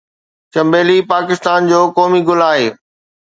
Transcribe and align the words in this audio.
چمبلي 0.53 0.97
پاڪستان 1.11 1.59
جو 1.71 1.79
قومي 1.99 2.21
گل 2.29 2.41
آهي 2.51 2.67